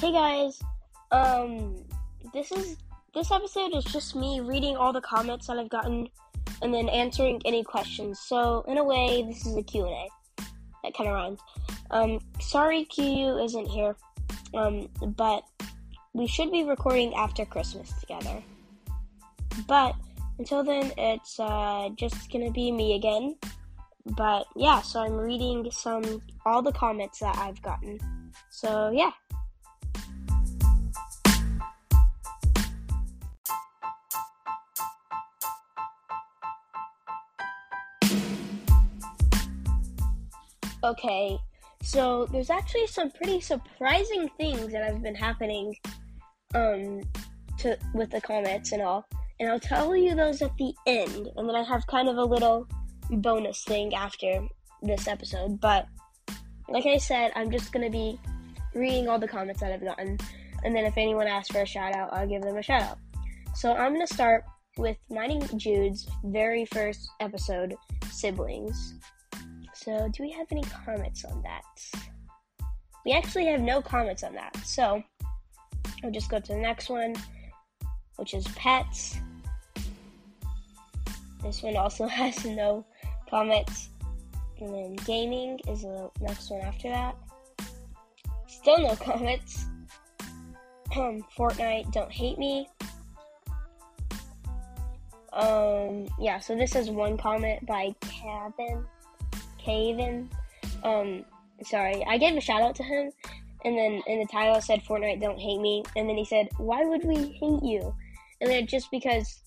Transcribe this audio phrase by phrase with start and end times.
[0.00, 0.58] Hey guys,
[1.10, 1.76] um,
[2.32, 2.78] this is
[3.14, 6.08] this episode is just me reading all the comments that I've gotten
[6.62, 8.18] and then answering any questions.
[8.18, 10.08] So in a way, this is a Q and A.
[10.84, 11.40] That kind of rhymes.
[11.90, 13.94] Um, sorry QU isn't here,
[14.54, 15.44] um, but
[16.14, 18.42] we should be recording after Christmas together.
[19.68, 19.94] But
[20.38, 23.36] until then, it's uh, just gonna be me again.
[24.16, 28.00] But yeah, so I'm reading some all the comments that I've gotten.
[28.48, 29.10] So yeah.
[40.82, 41.38] Okay,
[41.82, 45.74] so there's actually some pretty surprising things that have been happening
[46.54, 47.00] um
[47.58, 49.04] to with the comments and all.
[49.38, 51.28] And I'll tell you those at the end.
[51.36, 52.66] And then I have kind of a little
[53.10, 54.46] bonus thing after
[54.82, 55.60] this episode.
[55.60, 55.86] But
[56.68, 58.18] like I said, I'm just gonna be
[58.74, 60.18] reading all the comments that I've gotten.
[60.64, 62.98] And then if anyone asks for a shout out, I'll give them a shout out.
[63.54, 64.44] So I'm gonna start
[64.76, 67.74] with Mining Jude's very first episode,
[68.10, 68.94] Siblings.
[69.82, 71.62] So, do we have any comments on that?
[73.06, 74.54] We actually have no comments on that.
[74.58, 75.02] So,
[76.04, 77.14] I'll just go to the next one,
[78.16, 79.18] which is pets.
[81.42, 82.84] This one also has no
[83.30, 83.88] comments.
[84.60, 87.16] And then gaming is the next one after that.
[88.48, 89.64] Still no comments.
[90.94, 92.68] Um, Fortnite, don't hate me.
[95.32, 98.84] Um, yeah, so this is one comment by Kevin.
[99.64, 100.30] Caven.
[100.82, 101.24] Um,
[101.62, 103.10] sorry, I gave a shout out to him,
[103.64, 106.48] and then in the title I said Fortnite don't hate me, and then he said,
[106.58, 107.94] Why would we hate you?
[108.40, 109.40] And then just because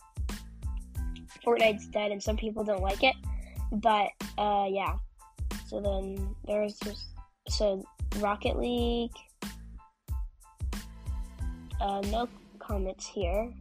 [1.46, 3.16] Fortnite's dead and some people don't like it.
[3.72, 4.96] But uh yeah.
[5.68, 7.08] So then there's just
[7.50, 7.84] so
[8.18, 9.12] Rocket League.
[11.82, 12.30] Uh, no
[12.60, 13.52] comments here.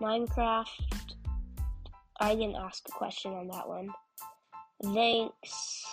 [0.00, 0.66] Minecraft.
[2.20, 3.88] I didn't ask a question on that one.
[4.82, 5.84] Thanks.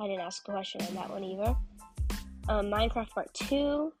[0.00, 1.56] I didn't ask a question on that one either.
[2.48, 3.92] Um, Minecraft Part 2.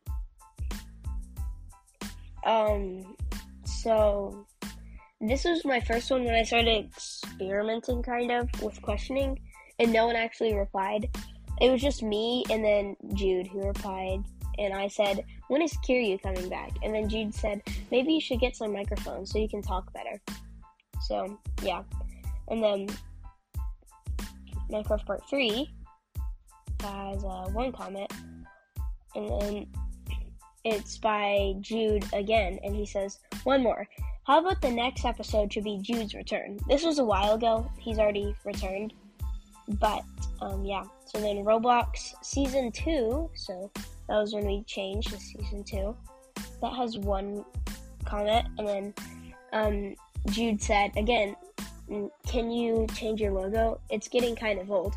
[2.44, 3.16] Um,
[3.64, 4.46] so
[5.20, 9.38] this was my first one when I started experimenting kind of with questioning,
[9.78, 11.08] and no one actually replied.
[11.60, 14.22] It was just me and then Jude who replied,
[14.58, 16.72] and I said, When is Kiryu coming back?
[16.82, 20.20] And then Jude said, Maybe you should get some microphones so you can talk better.
[21.02, 21.82] So, yeah.
[22.48, 22.88] And then
[24.70, 25.70] Minecraft Part 3
[26.80, 28.12] has uh, one comment,
[29.14, 29.66] and then
[30.64, 33.86] it's by Jude again, and he says, One more.
[34.26, 36.58] How about the next episode should be Jude's return?
[36.68, 37.70] This was a while ago.
[37.78, 38.92] He's already returned.
[39.68, 40.02] But,
[40.40, 40.82] um, yeah.
[41.04, 43.70] So then Roblox Season 2, so
[44.08, 45.96] that was when we changed to Season 2.
[46.60, 47.44] That has one
[48.04, 48.94] comment, and then
[49.52, 49.94] um,
[50.30, 51.36] Jude said, again,
[52.26, 53.80] can you change your logo?
[53.90, 54.94] It's getting kind of old.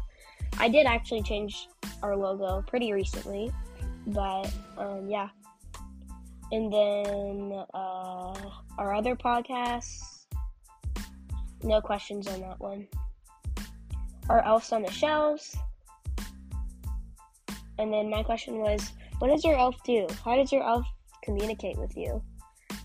[0.57, 1.67] I did actually change
[2.01, 3.51] our logo pretty recently,
[4.07, 5.29] but um, yeah.
[6.51, 8.33] And then uh,
[8.77, 10.25] our other podcasts,
[11.63, 12.87] no questions on that one.
[14.29, 15.55] Our elves on the shelves.
[17.77, 20.07] And then my question was, what does your elf do?
[20.25, 20.85] How does your elf
[21.23, 22.21] communicate with you?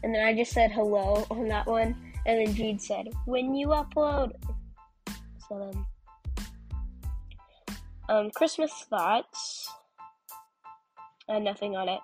[0.03, 1.97] And then I just said hello on that one.
[2.27, 4.33] And then Jude said, when you upload.
[5.49, 5.87] So then,
[8.09, 9.69] um, Christmas thoughts.
[11.29, 12.01] Uh, nothing on it.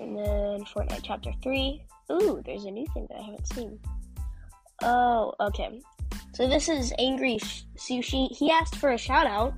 [0.00, 1.84] And then Fortnite Chapter 3.
[2.12, 3.78] Ooh, there's a new thing that I haven't seen.
[4.82, 5.80] Oh, okay.
[6.34, 7.38] So this is Angry
[7.76, 8.34] Sushi.
[8.36, 9.54] He asked for a shout out.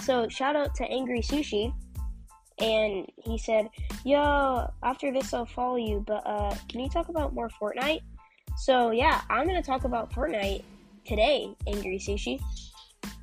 [0.00, 1.72] So shout out to Angry Sushi.
[2.60, 3.68] And he said,
[4.04, 8.00] Yo, after this I'll follow you, but uh, can you talk about more Fortnite?
[8.60, 10.62] So yeah, I'm gonna talk about Fortnite
[11.06, 12.38] today, Angry Sushi.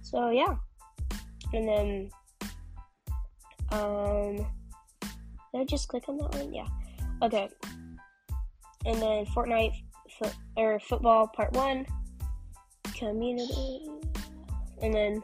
[0.01, 0.55] So yeah,
[1.53, 2.09] and then
[3.71, 4.37] um,
[5.53, 6.51] did I just click on that one?
[6.51, 6.65] Yeah.
[7.21, 7.49] Okay.
[8.87, 9.73] And then Fortnite
[10.19, 11.85] fo- or football part one,
[12.95, 13.85] community,
[14.81, 15.23] and then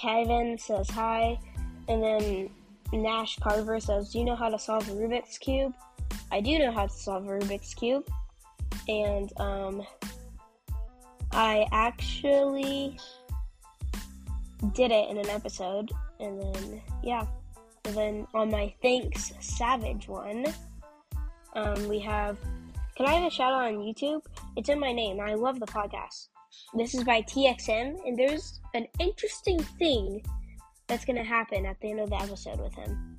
[0.00, 1.36] Kevin says hi,
[1.88, 2.50] and then
[2.92, 5.74] Nash Carver says, "Do you know how to solve a Rubik's cube?"
[6.30, 8.04] I do know how to solve a Rubik's cube
[8.90, 9.82] and um,
[11.30, 12.98] I actually
[14.74, 17.24] did it in an episode, and then yeah,
[17.84, 20.44] and then on my thanks Savage one,
[21.54, 22.36] um, we have.
[22.96, 24.22] Can I have a shout out on YouTube?
[24.56, 25.20] It's in my name.
[25.20, 26.28] I love the podcast.
[26.74, 30.22] This is by TXM, and there's an interesting thing
[30.88, 33.16] that's gonna happen at the end of the episode with him.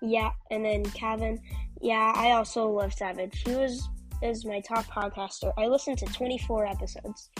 [0.00, 1.40] yeah, and then Kevin,
[1.80, 3.42] yeah, I also love Savage.
[3.44, 3.88] He was
[4.24, 5.52] is my top podcaster.
[5.58, 7.30] I listened to 24 episodes.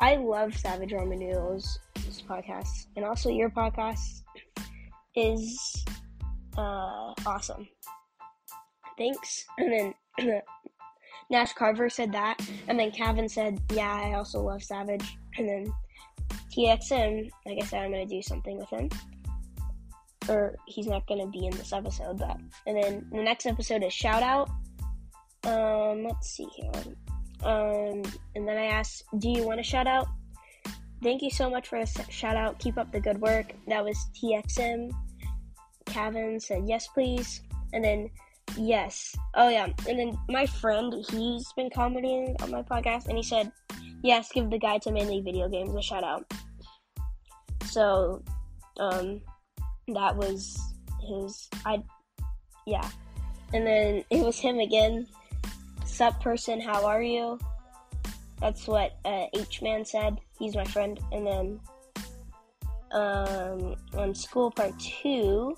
[0.00, 1.78] I love Savage Romanulo's
[2.28, 4.22] podcast, and also your podcast
[5.16, 5.84] is
[6.56, 7.68] uh, awesome.
[8.96, 9.44] Thanks.
[9.58, 10.42] And then
[11.30, 15.74] Nash Carver said that, and then Kevin said, "Yeah, I also love Savage." And then
[16.54, 18.88] TXM, like I said, I'm gonna do something with him,
[20.28, 22.36] or he's not gonna be in this episode, but
[22.66, 24.50] and then the next episode is shout out.
[25.44, 26.82] Um, let's see here.
[27.42, 28.02] Um,
[28.34, 30.06] and then I asked, "Do you want a shout out?"
[31.02, 32.60] Thank you so much for a shout out.
[32.60, 33.52] Keep up the good work.
[33.66, 34.92] That was TXM.
[35.86, 37.42] Kevin said yes, please,
[37.72, 38.08] and then
[38.56, 39.14] yes.
[39.34, 43.50] Oh yeah, and then my friend, he's been commenting on my podcast, and he said
[44.02, 46.24] yes, give the guy to mainly video games a shout out.
[47.66, 48.22] So,
[48.78, 49.22] um,
[49.88, 50.58] that was
[51.08, 51.48] his.
[51.64, 51.82] I,
[52.66, 52.88] yeah,
[53.52, 55.06] and then it was him again.
[55.92, 56.58] Sup, person?
[56.58, 57.38] How are you?
[58.40, 60.18] That's what uh, H man said.
[60.38, 60.98] He's my friend.
[61.12, 61.60] And then
[62.92, 65.54] um, on school part two.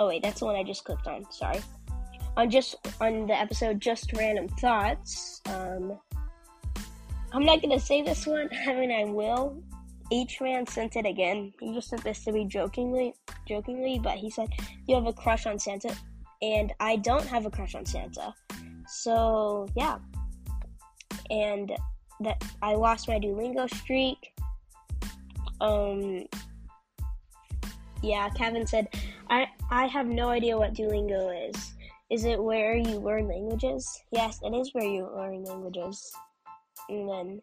[0.00, 1.30] Oh wait, that's the one I just clicked on.
[1.30, 1.60] Sorry.
[2.36, 5.42] On just on the episode, just random thoughts.
[5.46, 5.96] Um,
[7.32, 8.48] I'm not gonna say this one.
[8.66, 9.62] I mean, I will.
[10.10, 11.52] H man sent it again.
[11.60, 13.14] He just sent this to me jokingly,
[13.46, 14.48] jokingly, but he said
[14.88, 15.94] you have a crush on Santa,
[16.42, 18.34] and I don't have a crush on Santa.
[18.88, 19.98] So yeah,
[21.30, 21.72] and
[22.20, 24.32] that I lost my Duolingo streak.
[25.60, 26.26] Um,
[28.02, 28.88] yeah, Kevin said
[29.30, 31.74] I I have no idea what Duolingo is.
[32.10, 34.02] Is it where you learn languages?
[34.10, 36.10] Yes, it is where you learn languages
[36.88, 37.42] and then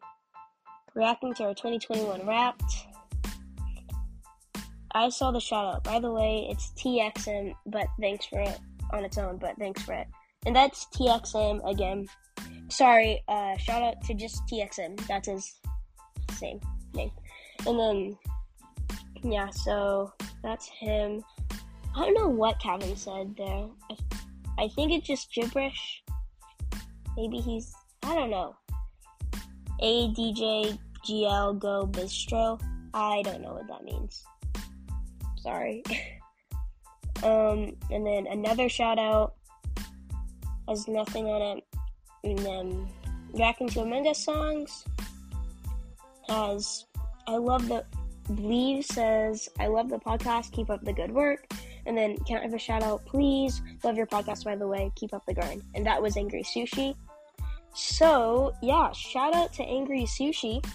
[0.95, 2.87] reacting to our 2021 Wrapped.
[4.93, 5.83] I saw the shout out.
[5.83, 8.59] By the way, it's TXM, but thanks for it
[8.91, 10.07] on its own, but thanks for it.
[10.45, 12.07] And that's TXM again.
[12.69, 15.05] Sorry, uh, shout out to just TXM.
[15.07, 15.55] That's his
[16.33, 16.59] same
[16.93, 17.11] name.
[17.67, 18.17] And then,
[19.23, 20.13] yeah, so
[20.43, 21.23] that's him.
[21.95, 23.67] I don't know what Calvin said there.
[23.89, 26.03] I, I think it's just gibberish.
[27.17, 28.55] Maybe he's, I don't know.
[29.81, 32.61] ADJGL Go Bistro.
[32.93, 34.23] I don't know what that means.
[35.37, 35.83] Sorry.
[37.23, 39.35] um, and then another shout out
[40.67, 41.63] has nothing on it.
[42.23, 42.87] And then
[43.33, 44.85] reacting to Among songs
[46.27, 46.85] has
[47.27, 47.85] I love the
[48.33, 50.51] Believe says I love the podcast.
[50.51, 51.45] Keep up the good work.
[51.85, 53.61] And then can I have a shout out, please?
[53.83, 54.91] Love your podcast, by the way.
[54.95, 55.61] Keep up the grind.
[55.75, 56.95] And that was Angry Sushi.
[57.75, 60.65] So yeah, shout out to Angry Sushi,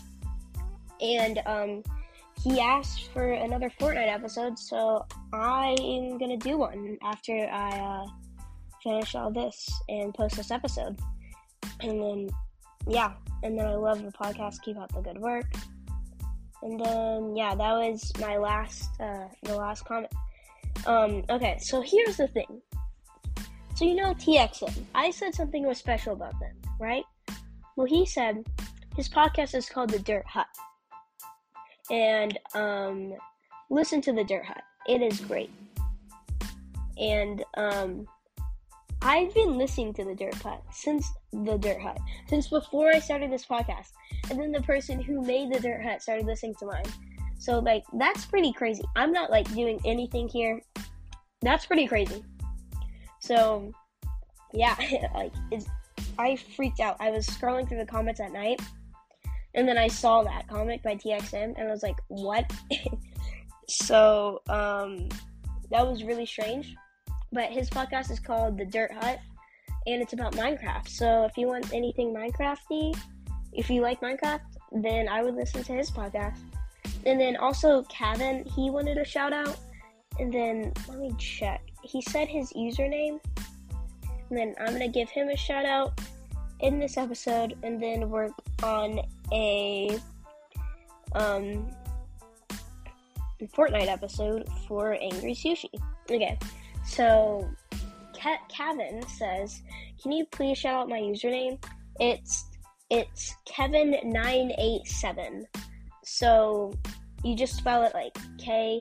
[1.00, 1.82] and um,
[2.44, 8.06] he asked for another Fortnite episode, so I am gonna do one after I uh,
[8.82, 10.98] finish all this and post this episode,
[11.80, 12.30] and then
[12.86, 13.12] yeah,
[13.42, 14.62] and then I love the podcast.
[14.62, 15.46] Keep up the good work.
[16.62, 20.12] And then yeah, that was my last uh, the last comment.
[20.86, 22.60] Um, okay, so here's the thing.
[23.74, 24.84] So you know TXM.
[24.94, 27.04] I said something was special about them right?
[27.76, 28.44] Well, he said
[28.96, 30.48] his podcast is called The Dirt Hut.
[31.90, 33.14] And um,
[33.68, 34.62] listen to The Dirt Hut.
[34.88, 35.50] It is great.
[36.98, 38.08] And um,
[39.02, 43.32] I've been listening to The Dirt Hut since The Dirt Hut, since before I started
[43.32, 43.92] this podcast.
[44.30, 46.84] And then the person who made The Dirt Hut started listening to mine.
[47.38, 48.84] So, like, that's pretty crazy.
[48.96, 50.60] I'm not, like, doing anything here.
[51.40, 52.22] That's pretty crazy.
[53.20, 53.72] So,
[54.52, 54.76] yeah,
[55.14, 55.66] like, it's,
[56.18, 56.96] I freaked out.
[57.00, 58.60] I was scrolling through the comments at night,
[59.54, 62.50] and then I saw that comic by TXM, and I was like, "What?"
[63.68, 65.08] so um,
[65.70, 66.76] that was really strange.
[67.32, 69.20] But his podcast is called The Dirt Hut,
[69.86, 70.88] and it's about Minecraft.
[70.88, 72.98] So if you want anything Minecrafty,
[73.52, 74.40] if you like Minecraft,
[74.72, 76.38] then I would listen to his podcast.
[77.06, 79.56] And then also Kevin, he wanted a shout out.
[80.18, 81.62] And then let me check.
[81.82, 83.20] He said his username.
[84.28, 86.00] And then I'm gonna give him a shout out
[86.60, 88.32] in this episode and then work
[88.62, 89.00] on
[89.32, 89.98] a
[91.12, 91.68] um
[93.56, 95.70] Fortnite episode for Angry Sushi.
[96.10, 96.38] Okay,
[96.84, 97.48] so
[98.14, 99.62] Ke- Kevin says,
[100.02, 101.62] "Can you please shout out my username?
[101.98, 102.44] It's
[102.90, 105.46] it's Kevin nine eight seven.
[106.04, 106.72] So
[107.24, 108.80] you just spell it like K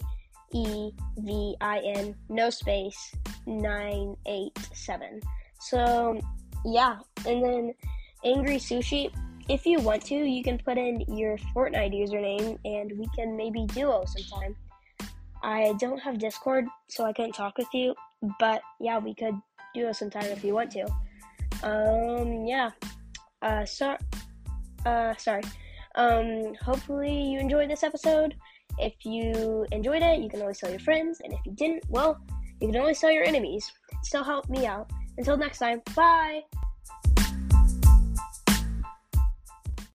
[0.53, 3.13] E V I N, no space,
[3.46, 5.22] nine eight seven.
[5.60, 6.20] So
[6.65, 7.74] yeah, and then
[8.25, 9.12] Angry Sushi.
[9.48, 13.65] If you want to, you can put in your Fortnite username and we can maybe
[13.65, 14.56] duo sometime.
[15.41, 17.96] I don't have Discord, so I couldn't talk with you.
[18.39, 19.36] But yeah, we could
[19.74, 20.86] do it sometime if you want to.
[21.63, 22.72] Um, yeah.
[23.41, 23.96] Uh, so,
[24.86, 25.43] uh, sorry.
[25.96, 28.36] Um, hopefully you enjoyed this episode.
[28.77, 32.19] If you enjoyed it, you can always tell your friends, and if you didn't, well,
[32.62, 33.72] you can always tell your enemies.
[34.03, 34.89] Still help me out.
[35.17, 36.41] Until next time, bye!